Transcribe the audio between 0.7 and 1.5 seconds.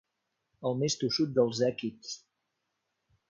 més tossut